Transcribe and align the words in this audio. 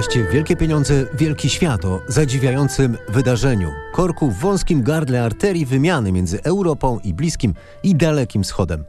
podcaście 0.00 0.26
Wielkie 0.32 0.56
Pieniądze, 0.56 1.06
Wielki 1.14 1.50
Świat 1.50 1.84
o 1.84 2.00
zadziwiającym 2.08 2.98
wydarzeniu. 3.08 3.70
Korku 3.92 4.30
w 4.30 4.38
wąskim 4.38 4.82
gardle 4.82 5.24
arterii 5.24 5.66
wymiany 5.66 6.12
między 6.12 6.42
Europą 6.42 6.98
i 7.04 7.14
Bliskim 7.14 7.54
i 7.82 7.94
Dalekim 7.94 8.42
Wschodem. 8.42 8.84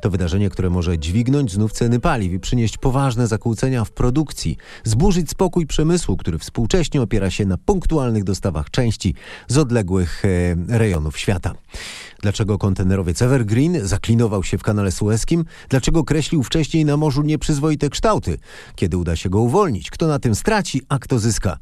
To 0.00 0.10
wydarzenie, 0.10 0.50
które 0.50 0.70
może 0.70 0.98
dźwignąć 0.98 1.52
znów 1.52 1.72
ceny 1.72 2.00
paliw 2.00 2.32
i 2.32 2.40
przynieść 2.40 2.78
poważne 2.78 3.26
zakłócenia 3.26 3.84
w 3.84 3.90
produkcji, 3.90 4.56
zburzyć 4.84 5.30
spokój 5.30 5.66
przemysłu, 5.66 6.16
który 6.16 6.38
współcześnie 6.38 7.02
opiera 7.02 7.30
się 7.30 7.44
na 7.44 7.58
punktualnych 7.58 8.24
dostawach 8.24 8.70
części 8.70 9.14
z 9.48 9.58
odległych 9.58 10.24
e, 10.24 10.28
rejonów 10.78 11.18
świata. 11.18 11.54
Dlaczego 12.22 12.58
kontenerowiec 12.58 13.22
Evergreen 13.22 13.86
zaklinował 13.86 14.44
się 14.44 14.58
w 14.58 14.62
kanale 14.62 14.92
sueskim? 14.92 15.44
Dlaczego 15.68 16.04
kreślił 16.04 16.42
wcześniej 16.42 16.84
na 16.84 16.96
morzu 16.96 17.22
nieprzyzwoite 17.22 17.90
kształty? 17.90 18.38
Kiedy 18.76 18.96
uda 18.96 19.16
się 19.16 19.30
go 19.30 19.40
uwolnić? 19.40 19.90
Kto 19.90 20.06
na 20.06 20.18
tym 20.18 20.34
straci, 20.34 20.55
a 20.88 20.98
kto 20.98 21.18
zyska? 21.18 21.58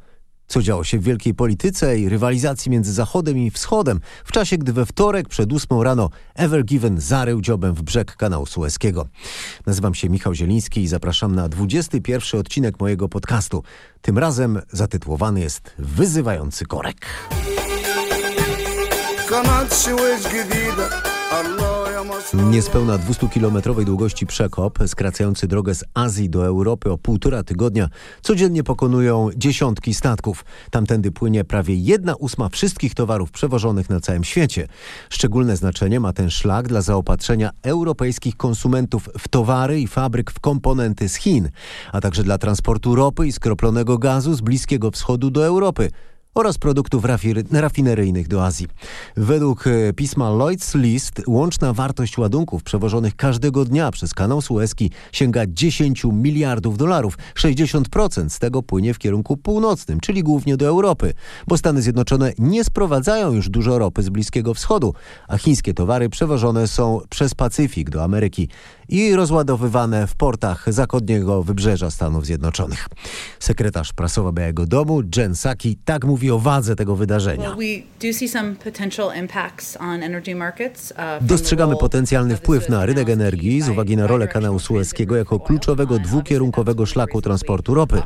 Co 0.47 0.63
działo 0.63 0.85
się 0.85 0.99
w 0.99 1.03
wielkiej 1.03 1.35
polityce 1.35 1.99
i 1.99 2.09
rywalizacji 2.09 2.71
między 2.71 2.93
Zachodem 2.93 3.39
i 3.39 3.51
Wschodem 3.51 4.01
w 4.25 4.33
czasie, 4.33 4.59
gdy 4.59 4.73
we 4.73 4.87
wtorek 4.87 5.29
przed 5.29 5.53
ósmą 5.53 5.83
rano 5.83 6.11
Evergiven 6.35 7.01
zarył 7.01 7.41
dziobem 7.41 7.75
w 7.75 7.83
brzeg 7.83 8.17
kanału 8.17 8.47
sueskiego. 8.47 9.07
Nazywam 9.67 9.95
się 9.95 10.09
Michał 10.09 10.35
Zieliński 10.35 10.83
i 10.83 10.89
zapraszam 10.89 11.35
na 11.35 11.49
21 11.49 12.41
odcinek 12.41 12.81
mojego 12.81 13.09
podcastu. 13.09 13.63
Tym 14.03 14.19
razem 14.19 14.61
zatytułowany 14.73 15.41
jest 15.41 15.75
Wyzywający 15.79 16.67
korek. 16.67 17.07
Niespełna 22.51 22.99
200-kilometrowej 22.99 23.85
długości 23.85 24.27
przekop, 24.27 24.79
skracający 24.87 25.47
drogę 25.47 25.75
z 25.75 25.85
Azji 25.95 26.31
do 26.31 26.47
Europy 26.47 26.91
o 26.91 26.99
półtora 26.99 27.43
tygodnia, 27.43 27.89
codziennie 28.23 28.65
pokonują 28.65 29.29
dziesiątki 29.37 29.95
statków. 29.95 30.45
Tamtędy 30.71 31.13
płynie 31.13 31.45
prawie 31.45 31.75
jedna 31.75 32.15
ósma 32.15 32.49
wszystkich 32.49 32.95
towarów 32.95 33.31
przewożonych 33.31 33.91
na 33.91 34.01
całym 34.01 34.25
świecie. 34.25 34.69
Szczególne 35.11 35.57
znaczenie 35.57 36.01
ma 36.01 36.13
ten 36.13 36.31
szlak 36.31 36.69
dla 36.69 36.83
zaopatrzenia 36.83 37.51
europejskich 37.63 38.37
konsumentów 38.37 39.09
w 39.19 39.29
towary 39.29 39.81
i 39.81 39.87
fabryk 39.87 40.31
w 40.31 40.41
komponenty 40.41 41.09
z 41.09 41.15
Chin, 41.15 41.49
a 41.93 42.01
także 42.01 42.23
dla 42.23 42.39
transportu 42.39 42.95
ropy 42.95 43.27
i 43.27 43.33
skroplonego 43.33 43.99
gazu 43.99 44.35
z 44.35 44.41
Bliskiego 44.41 44.91
Wschodu 44.91 45.31
do 45.31 45.47
Europy 45.47 45.91
oraz 46.35 46.59
produktów 46.59 47.05
rafineryjnych 47.51 48.29
do 48.29 48.45
Azji. 48.45 48.67
Według 49.17 49.67
e, 49.67 49.93
pisma 49.93 50.31
Lloyd's 50.31 50.79
List 50.79 51.23
łączna 51.27 51.73
wartość 51.73 52.19
ładunków 52.19 52.63
przewożonych 52.63 53.17
każdego 53.17 53.65
dnia 53.65 53.91
przez 53.91 54.15
kanał 54.15 54.43
Suezki 54.43 54.91
sięga 55.13 55.43
10 55.49 56.05
miliardów 56.13 56.79
dolarów. 56.79 57.19
60% 57.35 58.29
z 58.29 58.39
tego 58.39 58.63
płynie 58.63 58.95
w 58.95 58.99
kierunku 58.99 59.37
północnym, 59.37 60.01
czyli 60.01 60.23
głównie 60.23 60.57
do 60.57 60.67
Europy, 60.67 61.13
bo 61.47 61.59
Stany 61.59 61.83
Zjednoczone 61.83 62.33
nie 62.39 62.65
sprowadzają 62.65 63.33
już 63.33 63.49
dużo 63.49 63.79
ropy 63.79 64.03
z 64.03 64.09
Bliskiego 64.09 64.55
Wschodu, 64.55 64.95
a 65.29 65.39
chińskie 65.39 65.75
towary 65.75 66.09
przewożone 66.09 66.69
są 66.69 67.01
przez 67.11 67.35
Pacyfik 67.35 67.91
do 67.91 68.05
Ameryki 68.05 68.49
i 68.89 69.15
rozładowywane 69.15 70.07
w 70.07 70.15
portach 70.15 70.73
zachodniego 70.73 71.43
wybrzeża 71.43 71.91
Stanów 71.91 72.27
Zjednoczonych. 72.27 72.89
Sekretarz 73.41 73.93
prasowa 73.93 74.33
Białego 74.33 74.67
Domu 74.67 75.03
Jen 75.17 75.33
Psaki 75.33 75.77
tak 75.85 76.05
mówi 76.05 76.24
o 76.31 76.39
wadze 76.39 76.77
tego 76.77 76.97
wydarzenia. 76.97 77.51
Uh, 77.51 77.57
Dostrzegamy 81.21 81.77
potencjalny 81.77 82.37
wpływ 82.37 82.69
na 82.69 82.87
rynek 82.87 83.09
energii 83.09 83.63
z 83.63 83.69
uwagi 83.69 83.97
na 83.97 84.07
rolę 84.07 84.29
kanału 84.29 84.59
sueskiego 84.59 85.17
jako 85.17 85.41
kluczowego 85.41 85.99
dwukierunkowego 85.99 86.87
szlaku 86.87 87.23
transportu 87.23 87.75
ropy. 87.75 88.03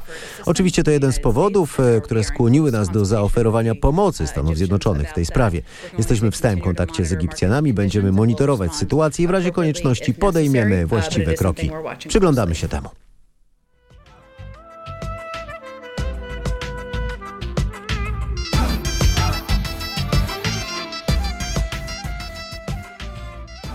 Oczywiście 0.47 0.83
to 0.83 0.91
jeden 0.91 1.13
z 1.13 1.21
powodów, 1.21 1.81
e, 1.81 2.01
które 2.01 2.25
skłoniły 2.25 2.73
nas 2.73 2.89
do 2.89 3.05
zaoferowania 3.05 3.75
pomocy 3.75 4.27
Stanów 4.27 4.57
Zjednoczonych 4.57 5.11
w 5.11 5.15
tej 5.15 5.27
sprawie. 5.27 5.63
Jesteśmy 5.99 6.31
w 6.31 6.37
stałym 6.37 6.61
kontakcie 6.61 7.05
z 7.05 7.13
Egipcjanami, 7.13 7.73
będziemy 7.73 8.13
monitorować 8.13 8.75
sytuację 8.75 9.25
i 9.25 9.29
w 9.29 9.31
razie 9.31 9.51
konieczności 9.51 10.15
podejmiemy 10.15 10.87
właściwe 10.87 11.35
kroki. 11.35 11.71
Przyglądamy 12.09 12.55
się 12.55 12.69
temu. 12.69 13.08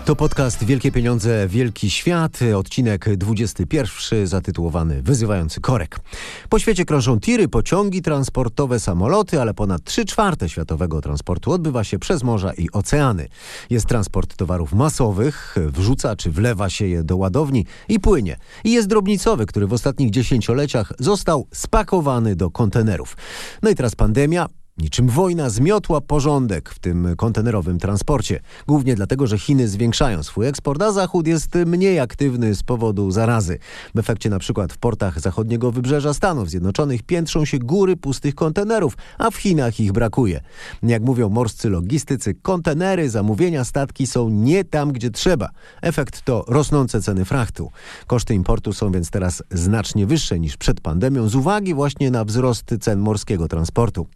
To 0.04 0.16
podcast 0.16 0.64
Wielkie 0.64 0.92
Pieniądze, 0.92 1.48
Wielki 1.48 1.90
Świat, 1.90 2.38
odcinek 2.56 3.16
21 3.16 4.26
zatytułowany 4.26 5.02
Wyzywający 5.02 5.60
korek. 5.60 6.00
Po 6.48 6.58
świecie 6.58 6.84
krążą 6.84 7.20
tiry, 7.20 7.48
pociągi 7.48 8.02
transportowe, 8.02 8.80
samoloty, 8.80 9.40
ale 9.40 9.54
ponad 9.54 9.84
3 9.84 10.04
czwarte 10.04 10.48
światowego 10.48 11.00
transportu 11.00 11.52
odbywa 11.52 11.84
się 11.84 11.98
przez 11.98 12.22
morza 12.22 12.52
i 12.52 12.70
oceany. 12.72 13.28
Jest 13.70 13.86
transport 13.86 14.36
towarów 14.36 14.72
masowych, 14.72 15.56
wrzuca 15.56 16.16
czy 16.16 16.30
wlewa 16.30 16.70
się 16.70 16.86
je 16.86 17.04
do 17.04 17.16
ładowni 17.16 17.66
i 17.88 18.00
płynie. 18.00 18.36
I 18.64 18.72
jest 18.72 18.88
drobnicowy, 18.88 19.46
który 19.46 19.66
w 19.66 19.72
ostatnich 19.72 20.10
dziesięcioleciach 20.10 20.92
został 20.98 21.46
spakowany 21.52 22.36
do 22.36 22.50
kontenerów. 22.50 23.16
No 23.62 23.70
i 23.70 23.74
teraz 23.74 23.94
pandemia, 23.94 24.48
Niczym 24.78 25.08
wojna 25.08 25.50
zmiotła 25.50 26.00
porządek 26.00 26.70
w 26.70 26.78
tym 26.78 27.08
kontenerowym 27.16 27.78
transporcie. 27.78 28.40
Głównie 28.66 28.94
dlatego, 28.94 29.26
że 29.26 29.38
Chiny 29.38 29.68
zwiększają 29.68 30.22
swój 30.22 30.46
eksport, 30.46 30.82
a 30.82 30.92
Zachód 30.92 31.26
jest 31.26 31.54
mniej 31.66 32.00
aktywny 32.00 32.54
z 32.54 32.62
powodu 32.62 33.10
zarazy. 33.10 33.58
W 33.94 33.98
efekcie 33.98 34.30
na 34.30 34.38
przykład 34.38 34.72
w 34.72 34.78
portach 34.78 35.20
zachodniego 35.20 35.72
wybrzeża 35.72 36.14
Stanów 36.14 36.50
Zjednoczonych 36.50 37.02
piętrzą 37.02 37.44
się 37.44 37.58
góry 37.58 37.96
pustych 37.96 38.34
kontenerów, 38.34 38.96
a 39.18 39.30
w 39.30 39.36
Chinach 39.36 39.80
ich 39.80 39.92
brakuje. 39.92 40.40
Jak 40.82 41.02
mówią 41.02 41.28
morscy 41.28 41.70
logistycy, 41.70 42.34
kontenery, 42.34 43.10
zamówienia, 43.10 43.64
statki 43.64 44.06
są 44.06 44.28
nie 44.28 44.64
tam, 44.64 44.92
gdzie 44.92 45.10
trzeba. 45.10 45.48
Efekt 45.82 46.22
to 46.22 46.44
rosnące 46.48 47.02
ceny 47.02 47.24
frachtu. 47.24 47.70
Koszty 48.06 48.34
importu 48.34 48.72
są 48.72 48.92
więc 48.92 49.10
teraz 49.10 49.42
znacznie 49.50 50.06
wyższe 50.06 50.40
niż 50.40 50.56
przed 50.56 50.80
pandemią 50.80 51.28
z 51.28 51.34
uwagi 51.34 51.74
właśnie 51.74 52.10
na 52.10 52.24
wzrost 52.24 52.74
cen 52.80 52.98
morskiego 52.98 53.48
transportu. 53.48 54.06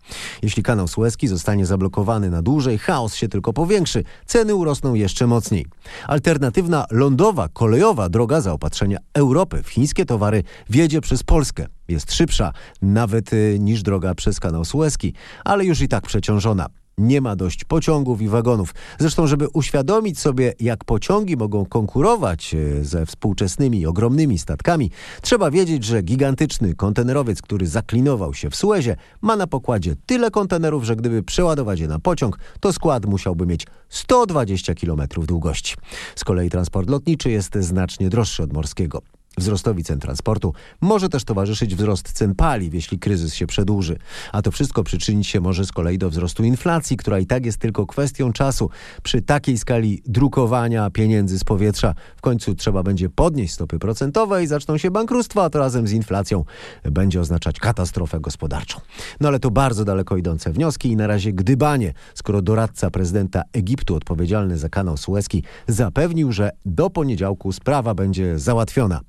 Jeśli 0.48 0.62
kanał 0.62 0.88
Suezki 0.88 1.28
zostanie 1.28 1.66
zablokowany 1.66 2.30
na 2.30 2.42
dłużej, 2.42 2.78
chaos 2.78 3.14
się 3.14 3.28
tylko 3.28 3.52
powiększy, 3.52 4.04
ceny 4.26 4.54
urosną 4.54 4.94
jeszcze 4.94 5.26
mocniej. 5.26 5.66
Alternatywna 6.06 6.86
lądowa, 6.90 7.48
kolejowa 7.48 8.08
droga 8.08 8.40
zaopatrzenia 8.40 8.98
Europy 9.14 9.62
w 9.62 9.68
chińskie 9.68 10.04
towary 10.04 10.42
wiedzie 10.70 11.00
przez 11.00 11.22
Polskę. 11.22 11.66
Jest 11.88 12.12
szybsza 12.12 12.52
nawet 12.82 13.32
y, 13.32 13.56
niż 13.60 13.82
droga 13.82 14.14
przez 14.14 14.40
kanał 14.40 14.64
Suezki, 14.64 15.14
ale 15.44 15.64
już 15.64 15.80
i 15.80 15.88
tak 15.88 16.06
przeciążona 16.06 16.66
nie 16.98 17.20
ma 17.20 17.36
dość 17.36 17.64
pociągów 17.64 18.22
i 18.22 18.28
wagonów. 18.28 18.74
Zresztą, 18.98 19.26
żeby 19.26 19.48
uświadomić 19.48 20.18
sobie, 20.18 20.54
jak 20.60 20.84
pociągi 20.84 21.36
mogą 21.36 21.66
konkurować 21.66 22.54
e, 22.54 22.84
ze 22.84 23.06
współczesnymi, 23.06 23.86
ogromnymi 23.86 24.38
statkami, 24.38 24.90
trzeba 25.22 25.50
wiedzieć, 25.50 25.84
że 25.84 26.02
gigantyczny 26.02 26.74
kontenerowiec, 26.74 27.42
który 27.42 27.66
zaklinował 27.66 28.34
się 28.34 28.50
w 28.50 28.56
Suezie, 28.56 28.96
ma 29.22 29.36
na 29.36 29.46
pokładzie 29.46 29.96
tyle 30.06 30.30
kontenerów, 30.30 30.84
że 30.84 30.96
gdyby 30.96 31.22
przeładować 31.22 31.80
je 31.80 31.88
na 31.88 31.98
pociąg, 31.98 32.38
to 32.60 32.72
skład 32.72 33.06
musiałby 33.06 33.46
mieć 33.46 33.66
120 33.88 34.74
km 34.74 35.00
długości. 35.26 35.76
Z 36.16 36.24
kolei 36.24 36.50
transport 36.50 36.90
lotniczy 36.90 37.30
jest 37.30 37.54
znacznie 37.54 38.08
droższy 38.08 38.42
od 38.42 38.52
morskiego. 38.52 39.17
Wzrostowi 39.38 39.84
cen 39.84 39.98
transportu 39.98 40.52
może 40.80 41.08
też 41.08 41.24
towarzyszyć 41.24 41.74
wzrost 41.74 42.12
cen 42.12 42.34
paliw, 42.34 42.74
jeśli 42.74 42.98
kryzys 42.98 43.34
się 43.34 43.46
przedłuży. 43.46 43.98
A 44.32 44.42
to 44.42 44.50
wszystko 44.50 44.84
przyczynić 44.84 45.26
się 45.26 45.40
może 45.40 45.66
z 45.66 45.72
kolei 45.72 45.98
do 45.98 46.10
wzrostu 46.10 46.44
inflacji, 46.44 46.96
która 46.96 47.18
i 47.18 47.26
tak 47.26 47.46
jest 47.46 47.58
tylko 47.58 47.86
kwestią 47.86 48.32
czasu. 48.32 48.70
Przy 49.02 49.22
takiej 49.22 49.58
skali 49.58 50.02
drukowania 50.06 50.90
pieniędzy 50.90 51.38
z 51.38 51.44
powietrza 51.44 51.94
w 52.16 52.20
końcu 52.20 52.54
trzeba 52.54 52.82
będzie 52.82 53.08
podnieść 53.08 53.54
stopy 53.54 53.78
procentowe 53.78 54.44
i 54.44 54.46
zaczną 54.46 54.78
się 54.78 54.90
bankructwa, 54.90 55.44
a 55.44 55.50
to 55.50 55.58
razem 55.58 55.88
z 55.88 55.92
inflacją 55.92 56.44
będzie 56.82 57.20
oznaczać 57.20 57.58
katastrofę 57.58 58.20
gospodarczą. 58.20 58.80
No 59.20 59.28
ale 59.28 59.40
to 59.40 59.50
bardzo 59.50 59.84
daleko 59.84 60.16
idące 60.16 60.52
wnioski 60.52 60.88
i 60.90 60.96
na 60.96 61.06
razie 61.06 61.32
gdybanie, 61.32 61.92
skoro 62.14 62.42
doradca 62.42 62.90
prezydenta 62.90 63.42
Egiptu 63.52 63.94
odpowiedzialny 63.94 64.58
za 64.58 64.68
kanał 64.68 64.96
Suezki 64.96 65.42
zapewnił, 65.68 66.32
że 66.32 66.50
do 66.64 66.90
poniedziałku 66.90 67.52
sprawa 67.52 67.94
będzie 67.94 68.38
załatwiona. 68.38 69.00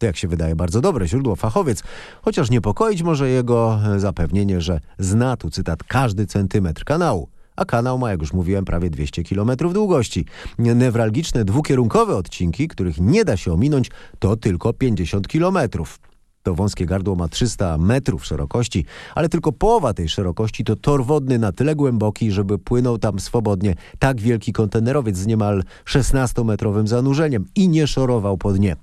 To 0.00 0.06
jak 0.06 0.16
się 0.16 0.28
wydaje 0.28 0.56
bardzo 0.56 0.80
dobre 0.80 1.08
źródło, 1.08 1.36
fachowiec, 1.36 1.82
chociaż 2.22 2.50
niepokoić 2.50 3.02
może 3.02 3.28
jego 3.28 3.80
zapewnienie, 3.96 4.60
że 4.60 4.80
zna 4.98 5.36
tu 5.36 5.50
cytat 5.50 5.84
każdy 5.84 6.26
centymetr 6.26 6.84
kanału 6.84 7.28
a 7.56 7.64
kanał 7.64 7.98
ma, 7.98 8.10
jak 8.10 8.20
już 8.20 8.32
mówiłem, 8.32 8.64
prawie 8.64 8.90
200 8.90 9.24
km 9.24 9.50
długości. 9.56 10.24
Newralgiczne 10.58 11.44
dwukierunkowe 11.44 12.16
odcinki, 12.16 12.68
których 12.68 13.00
nie 13.00 13.24
da 13.24 13.36
się 13.36 13.52
ominąć, 13.52 13.90
to 14.18 14.36
tylko 14.36 14.72
50 14.72 15.28
kilometrów. 15.28 15.98
To 16.42 16.54
wąskie 16.54 16.86
gardło 16.86 17.14
ma 17.14 17.28
300 17.28 17.78
metrów 17.78 18.24
szerokości, 18.24 18.84
ale 19.14 19.28
tylko 19.28 19.52
połowa 19.52 19.94
tej 19.94 20.08
szerokości 20.08 20.64
to 20.64 20.76
tor 20.76 21.04
wodny 21.04 21.38
na 21.38 21.52
tyle 21.52 21.74
głęboki, 21.74 22.32
żeby 22.32 22.58
płynął 22.58 22.98
tam 22.98 23.20
swobodnie 23.20 23.74
tak 23.98 24.20
wielki 24.20 24.52
kontenerowiec 24.52 25.16
z 25.16 25.26
niemal 25.26 25.62
16-metrowym 25.84 26.86
zanurzeniem 26.86 27.44
i 27.54 27.68
nie 27.68 27.86
szorował 27.86 28.38
po 28.38 28.52
dnie. 28.52 28.76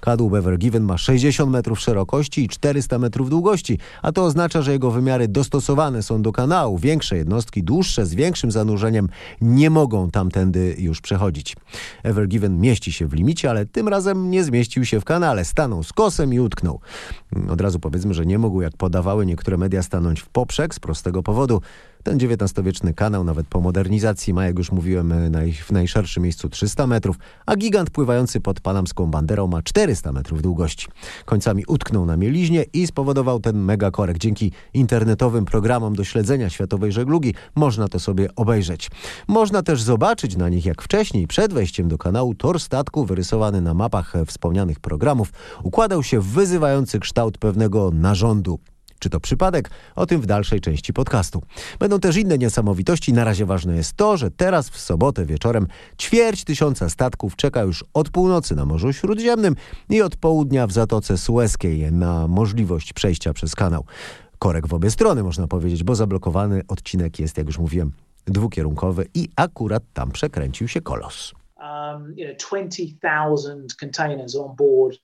Kadłub 0.00 0.34
Ever 0.34 0.58
Given 0.58 0.82
ma 0.82 0.98
60 0.98 1.50
metrów 1.50 1.80
szerokości 1.80 2.44
i 2.44 2.48
400 2.48 2.98
metrów 2.98 3.30
długości, 3.30 3.78
a 4.02 4.12
to 4.12 4.24
oznacza, 4.24 4.62
że 4.62 4.72
jego 4.72 4.90
wymiary 4.90 5.28
dostosowane 5.28 6.02
są 6.02 6.22
do 6.22 6.32
kanału. 6.32 6.78
Większe 6.78 7.16
jednostki, 7.16 7.62
dłuższe, 7.62 8.06
z 8.06 8.14
większym 8.14 8.50
zanurzeniem 8.50 9.08
nie 9.40 9.70
mogą 9.70 10.10
tamtędy 10.10 10.76
już 10.78 11.00
przechodzić. 11.00 11.56
Ever 12.02 12.28
Given 12.28 12.60
mieści 12.60 12.92
się 12.92 13.06
w 13.06 13.12
limicie, 13.12 13.50
ale 13.50 13.66
tym 13.66 13.88
razem 13.88 14.30
nie 14.30 14.44
zmieścił 14.44 14.84
się 14.84 15.00
w 15.00 15.04
kanale. 15.04 15.44
Stanął 15.44 15.82
z 15.82 15.92
kosem 15.92 16.34
i 16.34 16.40
utknął. 16.40 16.80
Od 17.48 17.60
razu 17.60 17.80
powiedzmy, 17.80 18.14
że 18.14 18.26
nie 18.26 18.38
mógł, 18.38 18.62
jak 18.62 18.76
podawały 18.76 19.26
niektóre 19.26 19.56
media, 19.56 19.82
stanąć 19.82 20.20
w 20.20 20.28
poprzek 20.28 20.74
z 20.74 20.80
prostego 20.80 21.22
powodu. 21.22 21.60
Ten 22.04 22.18
XIX-wieczny 22.18 22.94
kanał, 22.94 23.24
nawet 23.24 23.46
po 23.46 23.60
modernizacji, 23.60 24.34
ma, 24.34 24.46
jak 24.46 24.58
już 24.58 24.72
mówiłem, 24.72 25.30
naj, 25.30 25.52
w 25.52 25.70
najszerszym 25.72 26.22
miejscu 26.22 26.48
300 26.48 26.86
metrów, 26.86 27.16
a 27.46 27.56
gigant 27.56 27.90
pływający 27.90 28.40
pod 28.40 28.60
panamską 28.60 29.06
banderą 29.06 29.46
ma 29.46 29.62
400 29.62 30.12
metrów 30.12 30.42
długości. 30.42 30.86
Końcami 31.24 31.64
utknął 31.66 32.06
na 32.06 32.16
mieliźnie 32.16 32.64
i 32.72 32.86
spowodował 32.86 33.40
ten 33.40 33.58
megakorek. 33.58 34.18
Dzięki 34.18 34.52
internetowym 34.74 35.44
programom 35.44 35.94
do 35.94 36.04
śledzenia 36.04 36.50
światowej 36.50 36.92
żeglugi 36.92 37.34
można 37.54 37.88
to 37.88 37.98
sobie 37.98 38.28
obejrzeć. 38.36 38.90
Można 39.28 39.62
też 39.62 39.82
zobaczyć 39.82 40.36
na 40.36 40.48
nich, 40.48 40.64
jak 40.64 40.82
wcześniej, 40.82 41.26
przed 41.26 41.52
wejściem 41.52 41.88
do 41.88 41.98
kanału, 41.98 42.34
tor 42.34 42.60
statku 42.60 43.04
wyrysowany 43.04 43.60
na 43.60 43.74
mapach 43.74 44.12
wspomnianych 44.26 44.80
programów 44.80 45.32
układał 45.62 46.02
się 46.02 46.20
w 46.20 46.26
wyzywający 46.26 47.00
kształt 47.00 47.38
pewnego 47.38 47.90
narządu. 47.90 48.58
Czy 49.04 49.10
to 49.10 49.20
przypadek? 49.20 49.70
O 49.96 50.06
tym 50.06 50.20
w 50.20 50.26
dalszej 50.26 50.60
części 50.60 50.92
podcastu. 50.92 51.42
Będą 51.78 52.00
też 52.00 52.16
inne 52.16 52.38
niesamowitości. 52.38 53.12
Na 53.12 53.24
razie 53.24 53.46
ważne 53.46 53.76
jest 53.76 53.92
to, 53.92 54.16
że 54.16 54.30
teraz 54.30 54.68
w 54.70 54.80
sobotę 54.80 55.26
wieczorem 55.26 55.66
ćwierć 55.98 56.44
tysiąca 56.44 56.88
statków 56.88 57.36
czeka 57.36 57.62
już 57.62 57.84
od 57.94 58.10
północy 58.10 58.54
na 58.54 58.64
Morzu 58.64 58.92
Śródziemnym 58.92 59.56
i 59.90 60.02
od 60.02 60.16
południa 60.16 60.66
w 60.66 60.72
Zatoce 60.72 61.18
Sueskiej 61.18 61.92
na 61.92 62.28
możliwość 62.28 62.92
przejścia 62.92 63.32
przez 63.32 63.54
kanał. 63.54 63.84
Korek 64.38 64.66
w 64.66 64.74
obie 64.74 64.90
strony 64.90 65.22
można 65.22 65.48
powiedzieć, 65.48 65.84
bo 65.84 65.94
zablokowany 65.94 66.62
odcinek 66.68 67.18
jest, 67.18 67.38
jak 67.38 67.46
już 67.46 67.58
mówiłem, 67.58 67.92
dwukierunkowy 68.26 69.06
i 69.14 69.28
akurat 69.36 69.82
tam 69.92 70.10
przekręcił 70.10 70.68
się 70.68 70.80
kolos. 70.80 71.32
Um, 71.60 72.14
you 72.16 72.26
know, 72.26 72.36
20,000 72.50 73.74
containers 73.80 74.36
on 74.36 74.56
board 74.56 74.98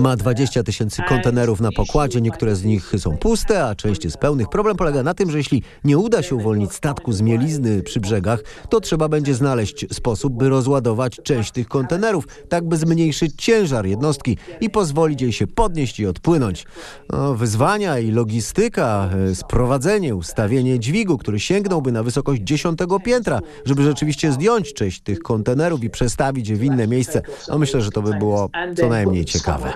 ma 0.00 0.16
20 0.16 0.62
tysięcy 0.62 1.02
kontenerów 1.08 1.60
na 1.60 1.72
pokładzie, 1.72 2.20
niektóre 2.20 2.56
z 2.56 2.64
nich 2.64 2.92
są 2.98 3.16
puste, 3.16 3.64
a 3.64 3.74
część 3.74 4.04
jest 4.04 4.16
pełnych. 4.16 4.48
Problem 4.48 4.76
polega 4.76 5.02
na 5.02 5.14
tym, 5.14 5.30
że 5.30 5.38
jeśli 5.38 5.62
nie 5.84 5.98
uda 5.98 6.22
się 6.22 6.34
uwolnić 6.34 6.72
statku 6.72 7.12
z 7.12 7.20
mielizny 7.20 7.82
przy 7.82 8.00
brzegach, 8.00 8.42
to 8.68 8.80
trzeba 8.80 9.08
będzie 9.08 9.34
znaleźć 9.34 9.94
sposób, 9.94 10.32
by 10.32 10.48
rozładować 10.48 11.16
część 11.22 11.52
tych 11.52 11.68
kontenerów, 11.68 12.24
tak 12.48 12.68
by 12.68 12.76
zmniejszyć 12.76 13.32
ciężar 13.36 13.86
jednostki 13.86 14.36
i 14.60 14.70
pozwolić 14.70 15.22
jej 15.22 15.32
się 15.32 15.46
podnieść 15.46 16.00
i 16.00 16.06
odpłynąć. 16.06 16.66
No, 17.12 17.34
wyzwania 17.34 17.98
i 17.98 18.10
logistyka, 18.10 19.10
e, 19.30 19.34
sprowadzenie, 19.34 20.16
ustawienie 20.16 20.78
dźwigu, 20.78 21.18
który 21.18 21.40
sięgnąłby 21.40 21.92
na 21.92 22.02
wysokość 22.02 22.42
dziesiątego 22.42 23.00
piętra, 23.00 23.40
żeby 23.64 23.82
rzeczywiście 23.82 24.32
zdjąć 24.32 24.74
część 24.74 25.00
tych 25.02 25.18
kontenerów 25.18 25.84
i 25.84 25.90
przestawić 25.90 26.19
przestawić 26.20 26.52
w 26.52 26.64
inne 26.64 26.86
miejsce, 26.86 27.22
no 27.48 27.58
myślę, 27.58 27.80
że 27.80 27.90
to 27.90 28.02
by 28.02 28.14
było 28.14 28.50
co 28.76 28.88
najmniej 28.88 29.24
ciekawe. 29.24 29.72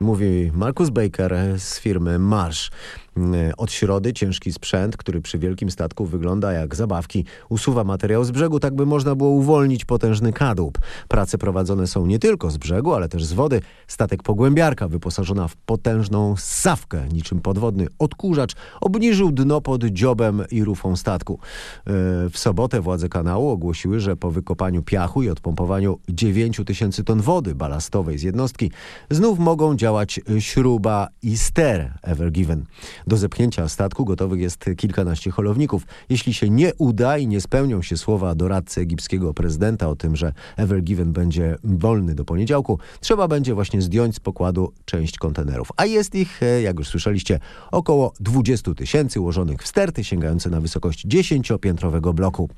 Mówi 0.00 0.50
Marcus 0.54 0.90
Baker 0.90 1.34
z 1.58 1.80
firmy 1.80 2.18
Marsh. 2.18 2.70
Od 3.56 3.72
środy 3.72 4.12
ciężki 4.12 4.52
sprzęt, 4.52 4.96
który 4.96 5.20
przy 5.20 5.38
wielkim 5.38 5.70
statku 5.70 6.06
wygląda 6.06 6.52
jak 6.52 6.74
zabawki, 6.74 7.24
usuwa 7.48 7.84
materiał 7.84 8.24
z 8.24 8.30
brzegu, 8.30 8.60
tak 8.60 8.74
by 8.74 8.86
można 8.86 9.14
było 9.14 9.30
uwolnić 9.30 9.84
potężny 9.84 10.32
kadłub. 10.32 10.78
Prace 11.08 11.38
prowadzone 11.38 11.86
są 11.86 12.06
nie 12.06 12.18
tylko 12.18 12.50
z 12.50 12.56
brzegu, 12.56 12.94
ale 12.94 13.08
też 13.08 13.24
z 13.24 13.32
wody. 13.32 13.60
Statek 13.86 14.22
pogłębiarka 14.22 14.88
wyposażona 14.88 15.48
w 15.48 15.56
potężną 15.56 16.34
sawkę, 16.38 17.08
niczym 17.12 17.40
podwodny 17.40 17.86
odkurzacz, 17.98 18.54
obniżył 18.80 19.32
dno 19.32 19.60
pod 19.60 19.84
dziobem 19.84 20.42
i 20.50 20.64
rufą 20.64 20.96
statku. 20.96 21.38
E, 21.86 21.90
w 22.30 22.38
sobotę 22.38 22.80
władze 22.80 23.08
kanału 23.08 23.48
ogłosiły, 23.48 24.00
że 24.00 24.16
po 24.16 24.30
wykopaniu 24.30 24.82
piachu 24.82 25.22
i 25.22 25.30
odpompowaniu 25.30 25.98
9 26.08 26.60
tysięcy 26.66 27.04
ton 27.04 27.20
wody 27.20 27.54
balastowej 27.54 28.18
z 28.18 28.22
jednostki 28.22 28.70
znów 29.10 29.38
mogą 29.38 29.76
działać 29.76 30.20
śruba 30.38 31.08
i 31.22 31.38
ster 31.38 31.92
Ever 32.02 32.32
Given. 32.32 32.64
Do 33.08 33.16
zepchnięcia 33.16 33.68
statku 33.68 34.04
gotowych 34.04 34.40
jest 34.40 34.64
kilkanaście 34.76 35.30
holowników. 35.30 35.82
Jeśli 36.08 36.34
się 36.34 36.50
nie 36.50 36.74
uda 36.78 37.18
i 37.18 37.26
nie 37.26 37.40
spełnią 37.40 37.82
się 37.82 37.96
słowa 37.96 38.34
doradcy 38.34 38.80
egipskiego 38.80 39.34
prezydenta 39.34 39.88
o 39.88 39.96
tym, 39.96 40.16
że 40.16 40.32
Ever 40.56 40.82
Given 40.82 41.12
będzie 41.12 41.56
wolny 41.64 42.14
do 42.14 42.24
poniedziałku, 42.24 42.78
trzeba 43.00 43.28
będzie 43.28 43.54
właśnie 43.54 43.82
zdjąć 43.82 44.16
z 44.16 44.20
pokładu 44.20 44.72
część 44.84 45.18
kontenerów. 45.18 45.68
A 45.76 45.86
jest 45.86 46.14
ich, 46.14 46.42
e, 46.42 46.62
jak 46.62 46.78
już 46.78 46.88
słyszeliście, 46.88 47.38
około 47.70 48.12
20 48.20 48.74
tysięcy 48.74 49.20
ułożonych 49.20 49.62
w 49.62 49.66
sterty 49.66 50.04
sięgające 50.04 50.50
na 50.50 50.60
wysokość 50.60 51.02
dziesięciopiętrowego 51.06 52.12
bloku. 52.12 52.48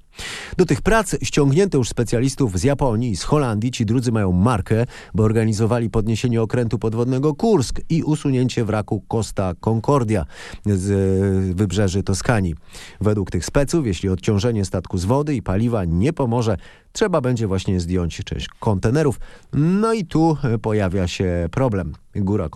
Do 0.56 0.66
tych 0.66 0.82
prac 0.82 1.16
ściągnięto 1.22 1.78
już 1.78 1.88
specjalistów 1.88 2.58
z 2.58 2.64
Japonii 2.64 3.10
i 3.10 3.16
z 3.16 3.22
Holandii. 3.22 3.70
Ci 3.70 3.86
drudzy 3.86 4.12
mają 4.12 4.32
markę, 4.32 4.86
bo 5.14 5.22
organizowali 5.24 5.90
podniesienie 5.90 6.42
okrętu 6.42 6.78
podwodnego 6.78 7.34
Kursk 7.34 7.80
i 7.88 8.02
usunięcie 8.02 8.64
wraku 8.64 9.04
Costa 9.08 9.54
Concordia 9.60 10.26
z 10.66 11.56
wybrzeży 11.56 12.02
Toskanii. 12.02 12.54
Według 13.00 13.30
tych 13.30 13.44
speców, 13.44 13.86
jeśli 13.86 14.08
odciążenie 14.08 14.64
statku 14.64 14.98
z 14.98 15.04
wody 15.04 15.34
i 15.34 15.42
paliwa 15.42 15.84
nie 15.84 16.12
pomoże, 16.12 16.56
trzeba 16.92 17.20
będzie 17.20 17.46
właśnie 17.46 17.80
zdjąć 17.80 18.20
część 18.24 18.48
kontenerów. 18.60 19.20
No 19.52 19.92
i 19.92 20.04
tu 20.04 20.36
pojawia 20.62 21.08
się 21.08 21.48
problem. 21.50 21.92
Góra 22.16 22.48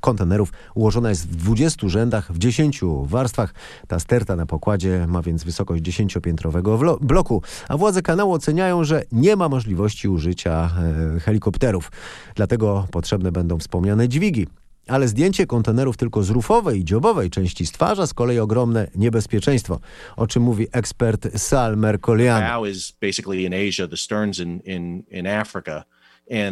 kontenerów 0.00 0.52
ułożona 0.74 1.08
jest 1.08 1.28
w 1.28 1.36
20 1.36 1.88
rzędach, 1.88 2.32
w 2.32 2.38
10 2.38 2.80
warstwach. 3.02 3.54
Ta 3.88 3.98
sterta 3.98 4.36
na 4.36 4.46
pokładzie 4.46 5.06
ma 5.08 5.22
więc 5.22 5.44
wysokość 5.44 5.82
10-piętrowego 5.82 6.98
bloku, 7.00 7.42
a 7.68 7.76
władze 7.76 8.02
kanału 8.02 8.32
oceniają, 8.32 8.84
że 8.84 9.02
nie 9.12 9.36
ma 9.36 9.48
możliwości 9.48 10.08
użycia 10.08 10.70
e, 11.16 11.20
helikopterów. 11.20 11.92
Dlatego 12.34 12.86
potrzebne 12.90 13.32
będą 13.32 13.58
wspomniane 13.58 14.08
dźwigi. 14.08 14.46
Ale 14.86 15.08
zdjęcie 15.08 15.46
kontenerów 15.46 15.96
tylko 15.96 16.22
z 16.22 16.30
rufowej 16.30 16.80
i 16.80 16.84
dziobowej 16.84 17.30
części 17.30 17.66
stwarza 17.66 18.06
z 18.06 18.14
kolei 18.14 18.38
ogromne 18.38 18.90
niebezpieczeństwo, 18.94 19.80
o 20.16 20.26
czym 20.26 20.42
mówi 20.42 20.66
ekspert 20.72 21.38
Sal 21.38 21.76
Mercolian. 21.76 22.42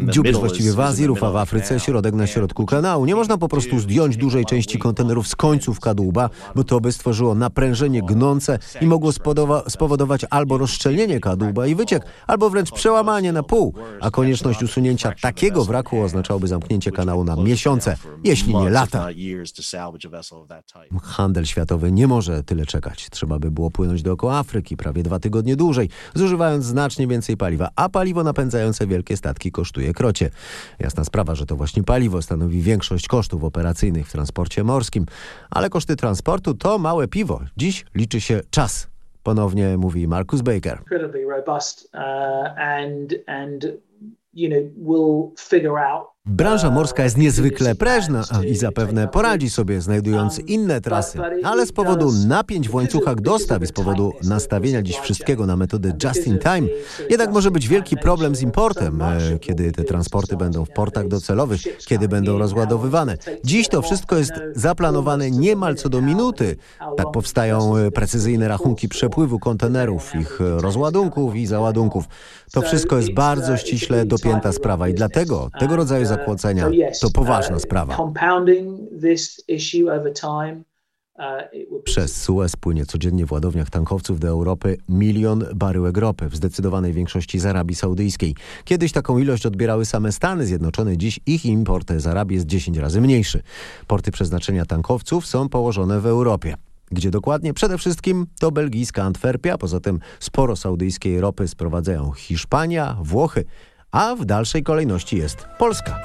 Dziób 0.09 0.27
jest 0.27 0.41
właściwie 0.41 0.73
w 0.73 0.81
Azji, 0.81 1.07
rufa 1.07 1.31
w 1.31 1.37
Afryce, 1.37 1.81
środek 1.81 2.15
na 2.15 2.27
środku 2.27 2.67
kanału. 2.67 3.07
Nie 3.07 3.15
można 3.15 3.39
po 3.39 3.49
prostu 3.49 3.79
zdjąć 3.79 4.17
dużej 4.17 4.45
części 4.45 4.79
kontenerów 4.79 5.29
z 5.29 5.37
końców 5.37 5.81
kadłuba, 5.81 6.31
bo 6.55 6.65
to 6.65 6.81
by 6.81 6.93
stworzyło 6.93 7.35
naprężenie 7.35 8.03
gnące 8.03 8.59
i 8.81 8.87
mogło 8.87 9.13
spowodować 9.69 10.27
albo 10.31 10.59
rozszczelnienie 10.59 11.21
kadłuba 11.21 11.67
i 11.67 11.75
wyciek, 11.75 12.03
albo 12.27 12.51
wręcz 12.51 12.71
przełamanie 12.71 13.33
na 13.33 13.43
pół. 13.43 13.75
A 14.01 14.11
konieczność 14.11 14.63
usunięcia 14.63 15.13
takiego 15.23 15.65
wraku 15.65 16.01
oznaczałoby 16.01 16.49
zamknięcie 16.49 16.93
kanału 16.93 17.25
na 17.25 17.37
miesiące, 17.37 17.97
jeśli 18.25 18.55
nie 18.55 18.71
lata. 18.71 19.09
Handel 21.03 21.45
światowy 21.45 21.93
nie 21.93 22.07
może 22.07 22.43
tyle 22.43 22.67
czekać. 22.67 23.09
Trzeba 23.11 23.39
by 23.39 23.51
było 23.51 23.71
płynąć 23.71 24.03
dookoła 24.03 24.39
Afryki 24.39 24.77
prawie 24.77 25.03
dwa 25.03 25.21
tygodnie 25.21 25.57
dłużej, 25.57 25.89
zużywając 26.15 26.65
znacznie 26.65 27.07
więcej 27.07 27.37
paliwa, 27.37 27.69
a 27.77 27.89
paliwo 27.89 28.25
napędzające 28.25 28.87
wielkie 28.87 29.17
statki 29.17 29.53
kosztuje 29.53 29.64
kosztuje 29.65 29.93
krocie. 29.93 30.31
Jasna 30.79 31.05
sprawa, 31.05 31.35
że 31.35 31.47
to 31.47 31.57
właśnie 31.57 31.83
paliwo 31.83 32.23
stanowi 32.23 32.61
większość 32.63 33.09
kosztów 33.09 33.45
operacyjnych 33.45 34.09
w 34.09 34.13
transporcie 34.13 34.65
morskim, 34.65 35.07
ale 35.51 35.71
koszty 35.71 35.97
transportu 35.97 36.55
to 36.55 36.79
małe 36.79 37.09
piwo. 37.09 37.41
Dziś 37.57 37.85
liczy 37.95 38.21
się 38.21 38.41
czas. 38.51 38.89
Ponownie 39.23 39.77
mówi 39.79 40.09
Marcus 40.09 40.41
Baker. 40.41 40.79
Incredibly 40.79 41.25
robust 41.25 41.91
uh, 41.95 42.01
and, 42.59 43.15
and 43.27 43.67
you 44.35 44.49
know, 44.49 45.33
figure 45.39 45.79
out 45.79 46.14
Branża 46.27 46.71
morska 46.71 47.05
jest 47.05 47.17
niezwykle 47.17 47.75
prężna 47.75 48.25
i 48.49 48.57
zapewne 48.57 49.09
poradzi 49.09 49.51
sobie, 49.51 49.81
znajdując 49.81 50.39
inne 50.39 50.81
trasy, 50.81 51.19
ale 51.43 51.67
z 51.67 51.73
powodu 51.73 52.13
napięć 52.27 52.69
w 52.69 52.75
łańcuchach 52.75 53.21
dostaw 53.21 53.63
i 53.63 53.67
z 53.67 53.73
powodu 53.73 54.13
nastawienia 54.23 54.83
dziś 54.83 54.97
wszystkiego 54.97 55.47
na 55.47 55.57
metodę 55.57 55.93
just 56.05 56.27
in 56.27 56.39
time, 56.39 56.69
jednak 57.11 57.33
może 57.33 57.51
być 57.51 57.69
wielki 57.69 57.97
problem 57.97 58.37
z 58.37 58.43
importem, 58.43 59.03
e, 59.03 59.39
kiedy 59.39 59.73
te 59.73 59.85
transporty 59.85 60.37
będą 60.37 60.65
w 60.65 60.71
portach 60.71 61.09
docelowych, 61.09 61.61
kiedy 61.87 62.09
będą 62.09 62.39
rozładowywane. 62.39 63.17
Dziś 63.45 63.69
to 63.69 63.83
wszystko 63.83 64.17
jest 64.17 64.33
zaplanowane 64.55 65.31
niemal 65.31 65.75
co 65.75 65.89
do 65.89 66.01
minuty. 66.01 66.57
Tak 66.97 67.07
powstają 67.13 67.77
e, 67.77 67.91
precyzyjne 67.91 68.49
rachunki 68.49 68.89
przepływu 68.89 69.39
kontenerów, 69.39 70.15
ich 70.15 70.41
rozładunków 70.41 71.37
i 71.37 71.47
załadunków. 71.47 72.05
To 72.53 72.63
wszystko 72.63 72.97
jest 72.97 73.13
bardzo 73.13 73.57
ściśle 73.57 74.07
dopięta 74.07 74.53
sprawa 74.53 74.89
i 74.89 74.95
dlatego 74.95 75.51
tego 75.61 75.77
rodzaju 75.77 76.07
zakłócenia 76.17 76.71
to 77.01 77.11
poważna 77.11 77.59
sprawa. 77.59 77.97
Przez 81.85 82.23
Suez 82.23 82.57
płynie 82.57 82.87
codziennie 82.87 83.27
w 83.27 83.33
ładowniach 83.33 83.71
tankowców 83.71 84.21
do 84.21 84.29
Europy 84.29 84.77
milion 84.89 85.45
baryłek 85.55 85.97
ropy, 85.97 86.29
w 86.29 86.37
zdecydowanej 86.37 86.93
większości 86.93 87.39
z 87.39 87.47
Arabii 87.47 87.77
Saudyjskiej. 87.77 88.35
Kiedyś 88.65 88.93
taką 88.93 89.19
ilość 89.19 89.47
odbierały 89.47 89.85
same 89.85 90.13
Stany 90.13 90.47
Zjednoczone, 90.47 90.97
dziś 90.97 91.21
ich 91.27 91.47
import 91.47 91.93
z 91.93 92.07
Arabii 92.07 92.35
jest 92.35 92.47
10 92.47 92.79
razy 92.79 93.01
mniejszy. 93.01 93.43
Porty 93.87 94.11
przeznaczenia 94.11 94.67
tankowców 94.67 95.27
są 95.27 95.49
położone 95.49 96.01
w 96.01 96.07
Europie. 96.07 96.55
Gdzie 96.91 97.11
dokładnie? 97.11 97.55
Przede 97.55 97.79
wszystkim 97.79 98.27
to 98.41 98.51
belgijska 98.51 99.03
Antwerpia, 99.03 99.59
poza 99.59 99.81
tym 99.81 99.99
sporo 100.21 100.57
saudyjskiej 100.57 101.21
ropy 101.21 101.49
sprowadzają 101.49 102.13
Hiszpania, 102.13 102.97
Włochy, 103.03 103.45
a 103.95 104.15
w 104.17 104.25
dalszej 104.25 104.63
kolejności 104.63 105.17
jest 105.17 105.37
Polska. 105.59 105.99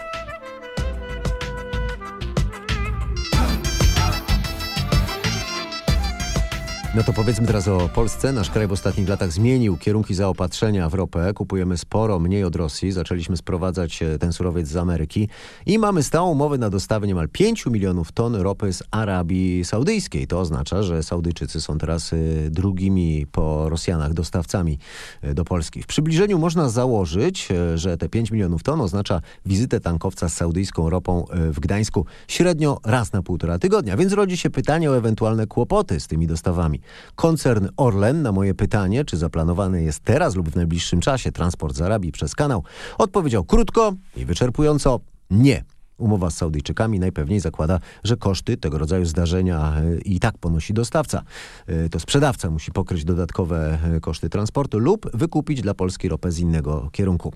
No 6.99 7.05
to 7.05 7.13
powiedzmy 7.13 7.47
teraz 7.47 7.67
o 7.67 7.89
Polsce. 7.89 8.33
Nasz 8.33 8.49
kraj 8.49 8.67
w 8.67 8.71
ostatnich 8.71 9.09
latach 9.09 9.31
zmienił 9.31 9.77
kierunki 9.77 10.15
zaopatrzenia 10.15 10.89
w 10.89 10.93
ropę. 10.93 11.33
Kupujemy 11.33 11.77
sporo 11.77 12.19
mniej 12.19 12.43
od 12.43 12.55
Rosji. 12.55 12.91
Zaczęliśmy 12.91 13.37
sprowadzać 13.37 14.03
e, 14.03 14.17
ten 14.19 14.33
surowiec 14.33 14.67
z 14.67 14.75
Ameryki 14.75 15.29
i 15.65 15.79
mamy 15.79 16.03
stałą 16.03 16.31
umowę 16.31 16.57
na 16.57 16.69
dostawę 16.69 17.07
niemal 17.07 17.29
5 17.29 17.65
milionów 17.65 18.11
ton 18.11 18.35
ropy 18.35 18.73
z 18.73 18.83
Arabii 18.91 19.65
Saudyjskiej. 19.65 20.27
To 20.27 20.39
oznacza, 20.39 20.83
że 20.83 21.03
Saudyjczycy 21.03 21.61
są 21.61 21.77
teraz 21.77 22.13
e, 22.13 22.17
drugimi 22.49 23.25
po 23.31 23.69
Rosjanach 23.69 24.13
dostawcami 24.13 24.79
e, 25.21 25.33
do 25.33 25.45
Polski. 25.45 25.83
W 25.83 25.87
przybliżeniu 25.87 26.39
można 26.39 26.69
założyć, 26.69 27.47
że 27.75 27.97
te 27.97 28.09
5 28.09 28.31
milionów 28.31 28.63
ton 28.63 28.81
oznacza 28.81 29.21
wizytę 29.45 29.79
tankowca 29.79 30.29
z 30.29 30.33
saudyjską 30.33 30.89
ropą 30.89 31.25
w 31.33 31.59
Gdańsku 31.59 32.05
średnio 32.27 32.79
raz 32.85 33.13
na 33.13 33.21
półtora 33.21 33.59
tygodnia. 33.59 33.97
Więc 33.97 34.13
rodzi 34.13 34.37
się 34.37 34.49
pytanie 34.49 34.91
o 34.91 34.97
ewentualne 34.97 35.47
kłopoty 35.47 35.99
z 35.99 36.07
tymi 36.07 36.27
dostawami. 36.27 36.81
Koncern 37.15 37.67
Orlen 37.77 38.21
na 38.21 38.31
moje 38.31 38.53
pytanie, 38.53 39.05
czy 39.05 39.17
zaplanowany 39.17 39.83
jest 39.83 40.03
teraz 40.03 40.35
lub 40.35 40.49
w 40.49 40.55
najbliższym 40.55 41.01
czasie 41.01 41.31
transport 41.31 41.75
z 41.75 41.81
Arabii 41.81 42.11
przez 42.11 42.35
kanał, 42.35 42.63
odpowiedział 42.97 43.43
krótko 43.43 43.93
i 44.15 44.25
wyczerpująco 44.25 44.99
nie. 45.29 45.63
Umowa 45.99 46.29
z 46.29 46.37
Saudyjczykami 46.37 46.99
najpewniej 46.99 47.39
zakłada, 47.39 47.79
że 48.03 48.17
koszty 48.17 48.57
tego 48.57 48.77
rodzaju 48.77 49.05
zdarzenia 49.05 49.73
e, 49.77 49.97
i 49.97 50.19
tak 50.19 50.37
ponosi 50.37 50.73
dostawca. 50.73 51.21
E, 51.67 51.89
to 51.89 51.99
sprzedawca 51.99 52.49
musi 52.49 52.71
pokryć 52.71 53.05
dodatkowe 53.05 53.77
e, 53.95 53.99
koszty 53.99 54.29
transportu 54.29 54.79
lub 54.79 55.17
wykupić 55.17 55.61
dla 55.61 55.73
Polski 55.73 56.09
ropę 56.09 56.31
z 56.31 56.39
innego 56.39 56.89
kierunku. 56.91 57.33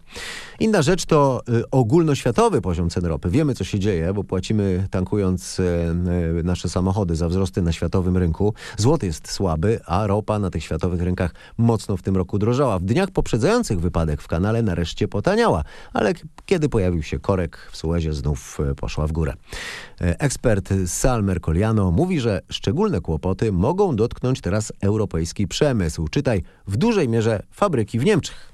Inna 0.60 0.82
rzecz 0.82 1.05
to 1.05 1.41
ogólnoświatowy 1.72 2.62
poziom 2.62 2.89
cen 2.89 3.05
ropy. 3.05 3.29
Wiemy, 3.29 3.55
co 3.55 3.63
się 3.63 3.79
dzieje, 3.79 4.13
bo 4.13 4.24
płacimy 4.24 4.88
tankując 4.91 5.62
nasze 6.43 6.70
samochody 6.70 7.15
za 7.15 7.29
wzrosty 7.29 7.62
na 7.62 7.72
światowym 7.72 8.17
rynku. 8.17 8.53
Złoty 8.77 9.05
jest 9.05 9.32
słaby, 9.32 9.79
a 9.86 10.08
ropa 10.08 10.39
na 10.39 10.50
tych 10.50 10.63
światowych 10.63 11.01
rynkach 11.01 11.34
mocno 11.58 11.98
w 11.98 12.01
tym 12.01 12.17
roku 12.17 12.39
drożała. 12.39 12.79
W 12.79 12.84
dniach 12.84 13.12
poprzedzających 13.12 13.79
wypadek 13.79 14.22
w 14.22 14.27
kanale 14.27 14.62
nareszcie 14.62 15.08
potaniała, 15.08 15.63
ale 15.93 16.13
kiedy 16.46 16.70
pojawił 16.70 17.03
się 17.03 17.20
korek 17.20 17.70
w 17.72 17.77
Suezie 17.77 18.13
znów 18.13 18.52
E, 18.60 18.75
poszła 18.75 19.07
w 19.07 19.12
górę. 19.12 19.33
E, 20.01 20.19
ekspert 20.19 20.74
Sal 20.86 21.24
Mercoliano 21.24 21.91
mówi, 21.91 22.19
że 22.19 22.41
szczególne 22.50 23.01
kłopoty 23.01 23.51
mogą 23.51 23.95
dotknąć 23.95 24.41
teraz 24.41 24.74
europejski 24.81 25.48
przemysł. 25.48 26.07
Czytaj, 26.07 26.43
w 26.67 26.77
dużej 26.77 27.10
mierze 27.10 27.43
fabryki 27.51 28.00
w 28.00 28.05
Niemczech. 28.05 28.52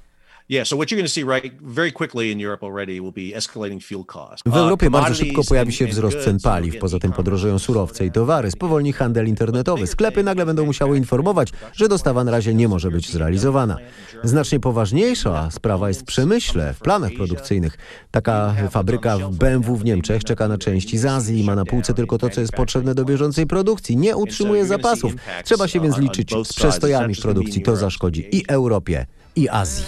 W 4.46 4.56
Europie 4.56 4.90
bardzo 4.90 5.14
szybko 5.14 5.42
pojawi 5.44 5.72
się 5.72 5.86
wzrost 5.86 6.24
cen 6.24 6.40
paliw, 6.40 6.78
poza 6.78 6.98
tym 6.98 7.12
podrożeją 7.12 7.58
surowce 7.58 8.06
i 8.06 8.10
towary, 8.10 8.50
spowolni 8.50 8.92
handel 8.92 9.28
internetowy. 9.28 9.86
Sklepy 9.86 10.22
nagle 10.22 10.46
będą 10.46 10.66
musiały 10.66 10.96
informować, 10.96 11.48
że 11.72 11.88
dostawa 11.88 12.24
na 12.24 12.30
razie 12.30 12.54
nie 12.54 12.68
może 12.68 12.90
być 12.90 13.10
zrealizowana. 13.12 13.76
Znacznie 14.24 14.60
poważniejsza 14.60 15.50
sprawa 15.50 15.88
jest 15.88 16.00
w 16.00 16.04
przemyśle, 16.04 16.74
w 16.74 16.78
planach 16.78 17.12
produkcyjnych. 17.16 17.78
Taka 18.10 18.54
fabryka 18.70 19.18
w 19.18 19.36
BMW 19.36 19.76
w 19.76 19.84
Niemczech 19.84 20.24
czeka 20.24 20.48
na 20.48 20.58
części 20.58 20.98
z 20.98 21.06
Azji 21.06 21.40
i 21.40 21.44
ma 21.44 21.54
na 21.54 21.64
półce 21.64 21.94
tylko 21.94 22.18
to, 22.18 22.30
co 22.30 22.40
jest 22.40 22.52
potrzebne 22.52 22.94
do 22.94 23.04
bieżącej 23.04 23.46
produkcji. 23.46 23.96
Nie 23.96 24.16
utrzymuje 24.16 24.66
zapasów. 24.66 25.12
Trzeba 25.44 25.68
się 25.68 25.80
więc 25.80 25.98
liczyć 25.98 26.30
z 26.44 26.52
przestojami 26.52 27.14
w 27.14 27.20
produkcji. 27.20 27.62
To 27.62 27.76
zaszkodzi 27.76 28.36
i 28.36 28.44
Europie, 28.48 29.06
i 29.36 29.48
Azji. 29.48 29.84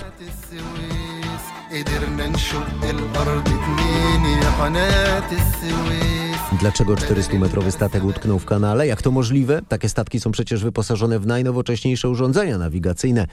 Dlaczego 6.60 6.94
400-metrowy 6.94 7.70
statek 7.70 8.04
utknął 8.04 8.38
w 8.38 8.44
kanale? 8.44 8.86
Jak 8.86 9.02
to 9.02 9.10
możliwe? 9.10 9.60
Takie 9.68 9.88
statki 9.88 10.20
są 10.20 10.30
przecież 10.30 10.64
wyposażone 10.64 11.18
w 11.18 11.26
najnowocześniejsze 11.26 12.08
urządzenia 12.08 12.58
nawigacyjne. 12.58 13.26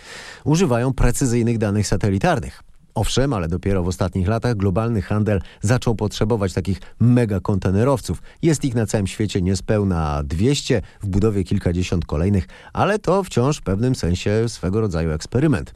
Używają 0.44 0.94
precyzyjnych 0.94 1.58
danych 1.58 1.88
satelitarnych. 1.88 2.69
Owszem, 2.96 3.34
ale 3.34 3.48
dopiero 3.48 3.84
w 3.84 3.88
ostatnich 3.88 4.28
latach 4.28 4.56
globalny 4.56 5.02
handel 5.02 5.42
zaczął 5.62 5.96
potrzebować 5.96 6.54
takich 6.54 6.82
megakontenerowców. 7.00 8.22
Jest 8.42 8.66
ich 8.66 8.76
na 8.76 8.86
całym 8.86 9.08
świecie 9.08 9.42
niespełna 9.42 10.22
200, 10.24 10.82
w 11.02 11.08
budowie 11.08 11.44
kilkadziesiąt 11.44 12.06
kolejnych, 12.06 12.48
ale 12.74 13.00
to 13.00 13.24
wciąż 13.24 13.58
w 13.58 13.62
pewnym 13.62 13.96
sensie 13.96 14.50
swego 14.50 14.82
rodzaju 14.82 15.12
eksperyment. 15.12 15.74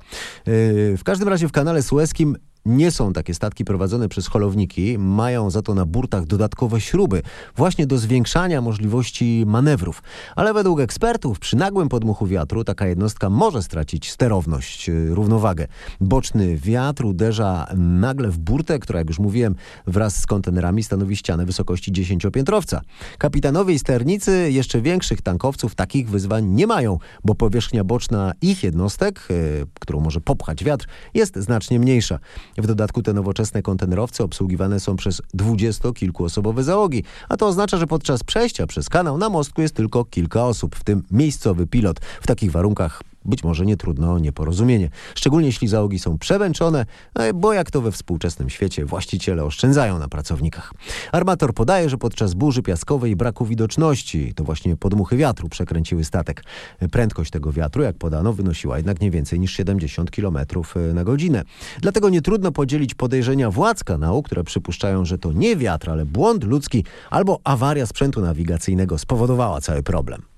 Yy, 0.48 0.98
w 0.98 1.04
każdym 1.04 1.30
razie 1.30 1.48
w 1.48 1.52
kanale 1.52 1.84
sueskim 1.84 2.38
nie 2.66 2.92
są 2.92 3.14
takie 3.14 3.34
statki 3.34 3.66
prowadzone 3.66 4.10
przez 4.10 4.28
holowniki, 4.28 4.98
mają 4.98 5.50
za 5.50 5.62
to 5.62 5.74
na 5.74 5.86
burtach 5.86 6.26
dodatkowe 6.26 6.82
śruby, 6.82 7.22
właśnie 7.56 7.88
do 7.88 7.98
zwiększania 7.98 8.62
możliwości 8.62 9.44
manewrów. 9.48 10.04
Ale 10.36 10.54
według 10.54 10.80
ekspertów 10.80 11.40
przy 11.40 11.56
nagłym 11.56 11.90
podmuchu 11.90 12.28
wiatru 12.28 12.64
taka 12.64 12.88
jednostka 12.88 13.30
może 13.30 13.64
stracić 13.64 14.12
sterowność, 14.12 14.90
y, 14.90 15.16
równowagę. 15.16 15.68
Boczny 16.02 16.58
wiatr 16.58 17.06
uderza 17.06 17.68
nagle 17.78 18.30
w 18.30 18.38
burtę, 18.38 18.80
która 18.80 19.00
jak 19.00 19.08
już 19.08 19.20
mówiłem 19.20 19.56
wraz 19.88 20.16
z 20.18 20.26
kontenerami 20.26 20.84
stanowi 20.84 21.16
ścianę 21.16 21.46
wysokości 21.46 21.92
dziesięciopiętrowca. 21.92 22.82
Kapitanowie 23.18 23.74
i 23.74 23.80
sternicy 23.80 24.52
jeszcze 24.52 24.82
większych 24.82 25.22
tankowców 25.22 25.76
takich 25.76 26.10
wyzwań 26.10 26.46
nie 26.46 26.68
mają, 26.68 26.98
bo 27.24 27.36
powierzchnia 27.36 27.84
boczna 27.84 28.34
ich 28.42 28.64
jednostek, 28.64 29.28
y, 29.32 29.66
którą 29.80 30.00
może 30.00 30.22
popchać 30.22 30.64
wiatr, 30.64 30.88
jest 31.14 31.36
znacznie 31.36 31.80
mniejsza. 31.80 32.20
W 32.58 32.68
dodatku 32.68 33.02
te 33.02 33.14
nowoczesne 33.14 33.62
kontenerowce 33.62 34.24
obsługiwane 34.24 34.80
są 34.80 34.96
przez 34.96 35.22
dwudziestokilkuosobowe 35.34 36.64
załogi, 36.64 37.04
a 37.30 37.38
to 37.38 37.48
oznacza, 37.48 37.78
że 37.78 37.88
podczas 37.88 38.24
przejścia 38.24 38.68
przez 38.68 38.90
kanał 38.90 39.18
na 39.18 39.30
mostku 39.30 39.62
jest 39.62 39.76
tylko 39.76 40.06
kilka 40.06 40.46
osób, 40.46 40.76
w 40.76 40.84
tym 40.84 41.04
miejscowy 41.12 41.68
pilot. 41.68 42.00
W 42.22 42.28
takich 42.28 42.52
warunkach 42.52 43.04
być 43.26 43.44
może 43.44 43.66
nie 43.66 43.78
trudno 43.78 44.14
o 44.14 44.20
nieporozumienie. 44.20 44.90
Szczególnie 45.16 45.48
jeśli 45.48 45.68
załogi 45.68 46.00
są 46.00 46.18
przemęczone, 46.18 46.86
e, 47.16 47.34
bo 47.34 47.54
jak 47.54 47.72
to 47.72 47.82
we 47.82 47.92
współczesnym 47.92 48.50
świecie 48.50 48.86
właściciele 48.86 49.44
oszczędzają 49.44 50.00
na 50.00 50.08
pracownikach. 50.08 50.74
Armator 51.12 51.54
podaje, 51.54 51.90
że 51.90 51.98
podczas 51.98 52.34
burzy 52.34 52.62
piaskowej 52.62 53.12
i 53.12 53.16
braku 53.16 53.46
widoczności 53.46 54.34
to 54.34 54.44
właśnie 54.44 54.78
podmuchy 54.78 55.18
wiatru 55.18 55.50
przekręciły 55.50 56.04
statek. 56.04 56.44
Prędkość 56.92 57.32
tego 57.32 57.52
wiatru, 57.52 57.84
jak 57.84 57.98
podano, 57.98 58.34
wynosiła 58.34 58.78
jednak 58.78 59.02
nie 59.02 59.12
więcej 59.12 59.40
niż 59.40 59.54
70 59.54 60.12
km 60.12 60.38
e, 60.76 60.94
na 60.94 61.04
godzinę. 61.04 61.44
Dlatego 61.82 62.10
nie 62.10 62.22
trudno 62.22 62.52
podzielić 62.52 62.96
podejrzenia 62.96 63.52
władz 63.52 63.84
kanału, 63.84 64.24
które 64.24 64.44
przypuszczają, 64.44 65.06
że 65.06 65.18
to 65.18 65.32
nie 65.32 65.56
wiatr, 65.56 65.90
ale 65.90 66.06
błąd 66.06 66.44
ludzki 66.44 66.86
albo 67.10 67.40
awaria 67.44 67.86
sprzętu 67.86 68.22
nawigacyjnego 68.22 68.98
spowodowała 68.98 69.62
cały 69.62 69.84
problem. 69.84 70.33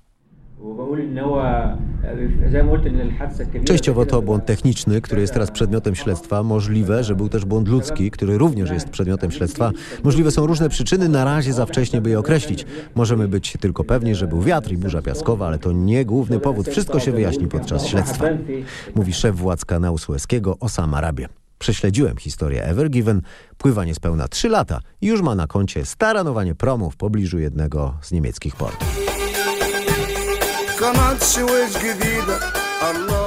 Częściowo 3.64 4.06
to 4.06 4.22
błąd 4.22 4.46
techniczny, 4.46 5.00
który 5.00 5.20
jest 5.20 5.32
teraz 5.32 5.50
przedmiotem 5.50 5.94
śledztwa. 5.94 6.42
Możliwe, 6.42 7.04
że 7.04 7.14
był 7.14 7.28
też 7.28 7.44
błąd 7.44 7.68
ludzki, 7.68 8.10
który 8.10 8.38
również 8.38 8.70
jest 8.70 8.88
przedmiotem 8.88 9.30
śledztwa. 9.30 9.70
Możliwe 10.04 10.30
są 10.30 10.46
różne 10.46 10.68
przyczyny, 10.68 11.08
na 11.08 11.24
razie 11.24 11.52
za 11.52 11.66
wcześnie, 11.66 12.00
by 12.00 12.10
je 12.10 12.18
określić. 12.18 12.66
Możemy 12.94 13.28
być 13.28 13.56
tylko 13.60 13.84
pewni, 13.84 14.14
że 14.14 14.26
był 14.26 14.40
wiatr 14.40 14.72
i 14.72 14.76
burza 14.76 15.02
piaskowa, 15.02 15.46
ale 15.46 15.58
to 15.58 15.72
nie 15.72 16.04
główny 16.04 16.40
powód. 16.40 16.68
Wszystko 16.68 17.00
się 17.00 17.12
wyjaśni 17.12 17.48
podczas 17.48 17.86
śledztwa. 17.86 18.24
Mówi 18.94 19.12
szef 19.12 19.36
władz 19.36 19.64
kanału 19.64 19.98
Sueskiego 19.98 20.56
Osama 20.60 21.00
Rabia. 21.00 21.28
Prześledziłem 21.58 22.16
historię 22.16 22.64
Ever 22.64 22.90
Given, 22.90 23.22
pływa 23.58 23.84
niespełna 23.84 24.28
3 24.28 24.48
lata 24.48 24.80
i 25.00 25.06
już 25.06 25.22
ma 25.22 25.34
na 25.34 25.46
koncie 25.46 25.84
staranowanie 25.84 26.54
promu 26.54 26.90
w 26.90 26.96
pobliżu 26.96 27.38
jednego 27.38 27.94
z 28.02 28.12
niemieckich 28.12 28.56
portów. 28.56 29.05
قناة 30.80 31.18
سويس 31.18 31.78
جديدة. 31.78 32.40
الله. 32.90 33.25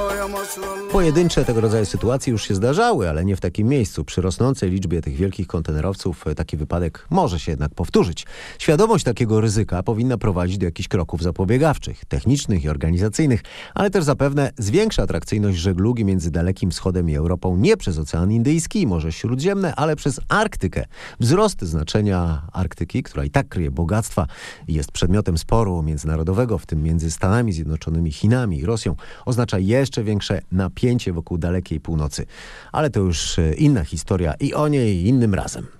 Pojedyncze 0.92 1.44
tego 1.44 1.60
rodzaju 1.60 1.86
sytuacje 1.86 2.30
już 2.30 2.48
się 2.48 2.54
zdarzały, 2.54 3.08
ale 3.08 3.24
nie 3.24 3.36
w 3.36 3.40
takim 3.40 3.68
miejscu. 3.68 4.04
Przy 4.04 4.22
rosnącej 4.22 4.70
liczbie 4.70 5.02
tych 5.02 5.16
wielkich 5.16 5.46
kontenerowców 5.46 6.26
e, 6.26 6.34
taki 6.34 6.56
wypadek 6.56 7.06
może 7.10 7.40
się 7.40 7.52
jednak 7.52 7.74
powtórzyć. 7.74 8.26
Świadomość 8.58 9.04
takiego 9.04 9.40
ryzyka 9.40 9.82
powinna 9.82 10.18
prowadzić 10.18 10.58
do 10.58 10.66
jakichś 10.66 10.88
kroków 10.88 11.22
zapobiegawczych, 11.22 12.04
technicznych 12.04 12.64
i 12.64 12.68
organizacyjnych, 12.68 13.42
ale 13.74 13.90
też 13.90 14.04
zapewne 14.04 14.52
zwiększa 14.58 15.02
atrakcyjność 15.02 15.58
żeglugi 15.58 16.04
między 16.04 16.30
Dalekim 16.30 16.70
Wschodem 16.70 17.10
i 17.10 17.14
Europą 17.14 17.56
nie 17.56 17.76
przez 17.76 17.98
Ocean 17.98 18.32
Indyjski 18.32 18.80
i 18.80 18.86
Morze 18.86 19.12
Śródziemne, 19.12 19.74
ale 19.74 19.96
przez 19.96 20.20
Arktykę. 20.28 20.84
Wzrost 21.20 21.62
znaczenia 21.62 22.42
Arktyki, 22.52 23.02
która 23.02 23.24
i 23.24 23.30
tak 23.30 23.48
kryje 23.48 23.70
bogactwa 23.70 24.26
i 24.68 24.74
jest 24.74 24.92
przedmiotem 24.92 25.38
sporu 25.38 25.82
międzynarodowego, 25.82 26.58
w 26.58 26.66
tym 26.66 26.82
między 26.82 27.10
Stanami 27.10 27.52
Zjednoczonymi, 27.52 28.12
Chinami 28.12 28.58
i 28.58 28.64
Rosją, 28.64 28.96
oznacza 29.26 29.58
jeszcze 29.58 30.04
większe 30.04 30.39
napięcie 30.52 31.12
wokół 31.12 31.38
dalekiej 31.38 31.80
północy. 31.80 32.26
Ale 32.72 32.90
to 32.90 33.00
już 33.00 33.38
e, 33.38 33.54
inna 33.54 33.84
historia 33.84 34.34
i 34.40 34.54
o 34.54 34.68
niej 34.68 35.06
innym 35.06 35.34
razem. 35.34 35.79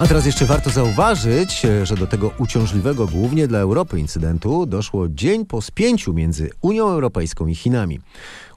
A 0.00 0.06
teraz 0.06 0.26
jeszcze 0.26 0.46
warto 0.46 0.70
zauważyć, 0.70 1.66
że 1.82 1.96
do 1.96 2.06
tego 2.06 2.30
uciążliwego 2.38 3.06
głównie 3.06 3.48
dla 3.48 3.58
Europy 3.58 4.00
incydentu 4.00 4.66
doszło 4.66 5.08
dzień 5.08 5.46
po 5.46 5.62
spięciu 5.62 6.14
między 6.14 6.50
Unią 6.62 6.88
Europejską 6.88 7.46
i 7.46 7.54
Chinami. 7.54 8.00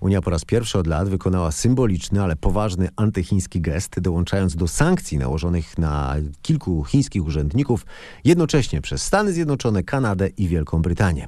Unia 0.01 0.21
po 0.21 0.29
raz 0.29 0.45
pierwszy 0.45 0.79
od 0.79 0.87
lat 0.87 1.09
wykonała 1.09 1.51
symboliczny, 1.51 2.23
ale 2.23 2.35
poważny 2.35 2.89
antychiński 2.95 3.61
gest, 3.61 3.99
dołączając 3.99 4.55
do 4.55 4.67
sankcji 4.67 5.17
nałożonych 5.17 5.77
na 5.77 6.15
kilku 6.41 6.83
chińskich 6.83 7.25
urzędników, 7.25 7.85
jednocześnie 8.23 8.81
przez 8.81 9.03
Stany 9.03 9.33
Zjednoczone, 9.33 9.83
Kanadę 9.83 10.27
i 10.27 10.47
Wielką 10.47 10.81
Brytanię. 10.81 11.27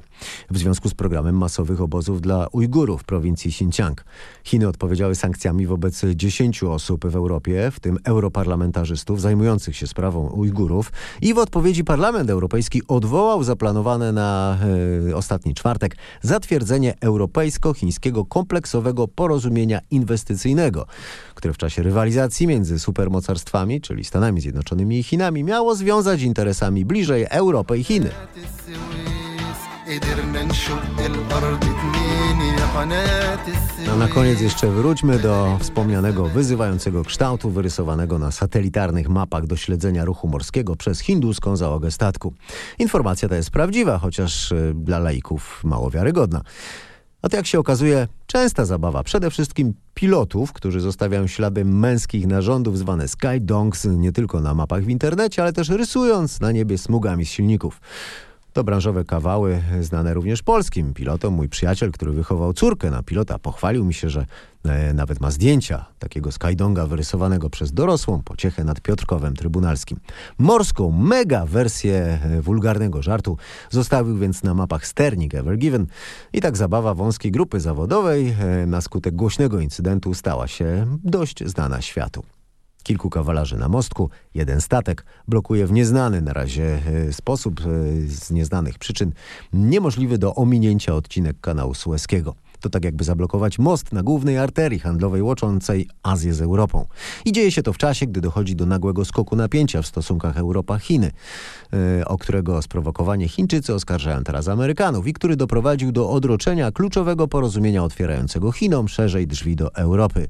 W 0.50 0.58
związku 0.58 0.88
z 0.88 0.94
programem 0.94 1.38
masowych 1.38 1.80
obozów 1.80 2.20
dla 2.20 2.46
Ujgurów 2.52 3.02
w 3.02 3.04
prowincji 3.04 3.48
Xinjiang. 3.48 4.04
Chiny 4.44 4.68
odpowiedziały 4.68 5.14
sankcjami 5.14 5.66
wobec 5.66 6.02
10 6.14 6.62
osób 6.62 7.06
w 7.06 7.16
Europie, 7.16 7.70
w 7.70 7.80
tym 7.80 7.98
europarlamentarzystów 8.04 9.20
zajmujących 9.20 9.76
się 9.76 9.86
sprawą 9.86 10.05
Ujgurów 10.14 10.92
i 11.22 11.34
w 11.34 11.38
odpowiedzi 11.38 11.84
Parlament 11.84 12.30
Europejski 12.30 12.82
odwołał 12.88 13.44
zaplanowane 13.44 14.12
na 14.12 14.58
e, 15.10 15.16
ostatni 15.16 15.54
czwartek 15.54 15.96
zatwierdzenie 16.22 16.94
europejsko-chińskiego 17.00 18.24
kompleksowego 18.24 19.08
porozumienia 19.08 19.80
inwestycyjnego, 19.90 20.86
które 21.34 21.54
w 21.54 21.58
czasie 21.58 21.82
rywalizacji 21.82 22.46
między 22.46 22.78
supermocarstwami, 22.78 23.80
czyli 23.80 24.04
Stanami 24.04 24.40
Zjednoczonymi 24.40 24.98
i 24.98 25.02
Chinami, 25.02 25.44
miało 25.44 25.74
związać 25.74 26.22
interesami 26.22 26.84
bliżej 26.84 27.26
Europy 27.30 27.78
i 27.78 27.84
Chiny. 27.84 28.10
A 33.92 33.96
na 33.96 34.08
koniec 34.08 34.40
jeszcze 34.40 34.70
wróćmy 34.70 35.18
do 35.18 35.58
wspomnianego 35.60 36.24
wyzywającego 36.24 37.04
kształtu 37.04 37.50
wyrysowanego 37.50 38.18
na 38.18 38.30
satelitarnych 38.30 39.08
mapach 39.08 39.46
do 39.46 39.56
śledzenia 39.56 40.04
ruchu 40.04 40.28
morskiego 40.28 40.76
przez 40.76 41.00
hinduską 41.00 41.56
załogę 41.56 41.90
statku. 41.90 42.34
Informacja 42.78 43.28
ta 43.28 43.36
jest 43.36 43.50
prawdziwa, 43.50 43.98
chociaż 43.98 44.52
e, 44.52 44.72
dla 44.74 44.98
laików 44.98 45.64
mało 45.64 45.90
wiarygodna. 45.90 46.40
A 47.22 47.28
to 47.28 47.36
jak 47.36 47.46
się 47.46 47.58
okazuje 47.58 48.08
częsta 48.26 48.64
zabawa, 48.64 49.02
przede 49.02 49.30
wszystkim 49.30 49.74
pilotów, 49.94 50.52
którzy 50.52 50.80
zostawiają 50.80 51.26
ślady 51.26 51.64
męskich 51.64 52.26
narządów 52.26 52.78
zwane 52.78 53.08
skydongs 53.08 53.84
nie 53.84 54.12
tylko 54.12 54.40
na 54.40 54.54
mapach 54.54 54.84
w 54.84 54.88
internecie, 54.88 55.42
ale 55.42 55.52
też 55.52 55.68
rysując 55.68 56.40
na 56.40 56.52
niebie 56.52 56.78
smugami 56.78 57.26
z 57.26 57.28
silników. 57.28 57.80
To 58.56 58.64
branżowe 58.64 59.04
kawały 59.04 59.62
znane 59.80 60.14
również 60.14 60.42
polskim 60.42 60.94
pilotom. 60.94 61.34
Mój 61.34 61.48
przyjaciel, 61.48 61.92
który 61.92 62.12
wychował 62.12 62.52
córkę 62.52 62.90
na 62.90 63.02
pilota, 63.02 63.38
pochwalił 63.38 63.84
mi 63.84 63.94
się, 63.94 64.10
że 64.10 64.26
e, 64.64 64.94
nawet 64.94 65.20
ma 65.20 65.30
zdjęcia 65.30 65.84
takiego 65.98 66.32
skydonga 66.32 66.86
wyrysowanego 66.86 67.50
przez 67.50 67.72
dorosłą 67.72 68.22
pociechę 68.22 68.64
nad 68.64 68.80
Piotrkowem 68.80 69.36
Trybunalskim. 69.36 70.00
Morską 70.38 70.90
mega 70.90 71.46
wersję 71.46 72.18
e, 72.22 72.42
wulgarnego 72.42 73.02
żartu 73.02 73.36
zostawił 73.70 74.16
więc 74.16 74.42
na 74.42 74.54
mapach 74.54 74.86
sternik 74.86 75.34
Ever 75.34 75.58
Given 75.58 75.86
i 76.32 76.40
tak 76.40 76.56
zabawa 76.56 76.94
wąskiej 76.94 77.32
grupy 77.32 77.60
zawodowej 77.60 78.36
e, 78.40 78.66
na 78.66 78.80
skutek 78.80 79.14
głośnego 79.14 79.60
incydentu 79.60 80.14
stała 80.14 80.48
się 80.48 80.86
dość 81.04 81.44
znana 81.44 81.82
światu. 81.82 82.22
Kilku 82.86 83.10
kawalarzy 83.10 83.56
na 83.56 83.68
mostku, 83.68 84.10
jeden 84.34 84.60
statek 84.60 85.04
blokuje 85.28 85.66
w 85.66 85.72
nieznany 85.72 86.22
na 86.22 86.32
razie 86.32 86.78
e, 86.86 87.12
sposób, 87.12 87.60
e, 87.60 87.64
z 88.08 88.30
nieznanych 88.30 88.78
przyczyn, 88.78 89.12
niemożliwy 89.52 90.18
do 90.18 90.34
ominięcia 90.34 90.94
odcinek 90.94 91.40
kanału 91.40 91.74
Sueskiego. 91.74 92.34
To 92.60 92.70
tak 92.70 92.84
jakby 92.84 93.04
zablokować 93.04 93.58
most 93.58 93.92
na 93.92 94.02
głównej 94.02 94.38
arterii 94.38 94.78
handlowej 94.78 95.22
łączącej 95.22 95.88
Azję 96.02 96.34
z 96.34 96.42
Europą. 96.42 96.86
I 97.24 97.32
dzieje 97.32 97.52
się 97.52 97.62
to 97.62 97.72
w 97.72 97.78
czasie, 97.78 98.06
gdy 98.06 98.20
dochodzi 98.20 98.56
do 98.56 98.66
nagłego 98.66 99.04
skoku 99.04 99.36
napięcia 99.36 99.82
w 99.82 99.86
stosunkach 99.86 100.36
Europa-Chiny, 100.36 101.10
e, 101.72 102.04
o 102.04 102.18
którego 102.18 102.62
sprowokowanie 102.62 103.28
Chińczycy 103.28 103.74
oskarżają 103.74 104.24
teraz 104.24 104.48
Amerykanów 104.48 105.06
i 105.06 105.12
który 105.12 105.36
doprowadził 105.36 105.92
do 105.92 106.10
odroczenia 106.10 106.72
kluczowego 106.72 107.28
porozumienia 107.28 107.84
otwierającego 107.84 108.52
Chinom 108.52 108.88
szerzej 108.88 109.26
drzwi 109.26 109.56
do 109.56 109.74
Europy. 109.74 110.28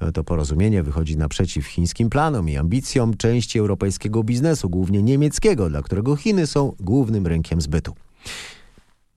E, 0.00 0.12
to 0.12 0.24
porozumienie 0.24 0.82
wychodzi 0.82 1.16
naprzeciw 1.16 1.66
chińskim 1.66 2.10
planom 2.10 2.48
i 2.48 2.56
ambicjom 2.56 3.16
części 3.16 3.58
europejskiego 3.58 4.24
biznesu, 4.24 4.70
głównie 4.70 5.02
niemieckiego, 5.02 5.68
dla 5.68 5.82
którego 5.82 6.16
Chiny 6.16 6.46
są 6.46 6.72
głównym 6.80 7.26
rynkiem 7.26 7.60
zbytu. 7.60 7.94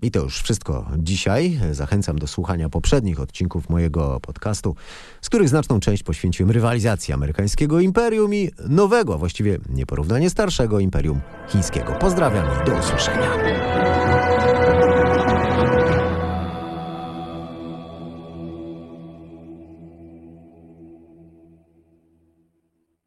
I 0.02 0.12
to 0.12 0.20
już 0.20 0.42
wszystko 0.42 0.88
dzisiaj. 0.98 1.60
Zachęcam 1.72 2.20
do 2.20 2.28
słuchania 2.28 2.70
poprzednich 2.70 3.20
odcinków 3.20 3.70
mojego 3.70 4.20
podcastu, 4.20 4.76
z 5.22 5.30
których 5.30 5.50
znaczną 5.50 5.80
część 5.80 6.04
poświęciłem 6.04 6.52
rywalizacji 6.52 7.14
amerykańskiego 7.14 7.80
imperium 7.80 8.34
i 8.34 8.52
nowego, 8.70 9.18
właściwie 9.18 9.58
nieporównanie 9.70 10.30
starszego 10.30 10.80
imperium 10.80 11.22
chińskiego. 11.48 11.94
Pozdrawiam 12.00 12.46
i 12.62 12.70
do 12.70 12.76
usłyszenia. 12.80 14.41